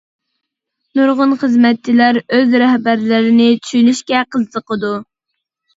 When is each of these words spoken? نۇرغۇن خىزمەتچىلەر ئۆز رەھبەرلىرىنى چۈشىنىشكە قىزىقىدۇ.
نۇرغۇن 0.99 1.35
خىزمەتچىلەر 1.43 2.19
ئۆز 2.23 2.57
رەھبەرلىرىنى 2.65 3.49
چۈشىنىشكە 3.69 4.27
قىزىقىدۇ. 4.35 4.97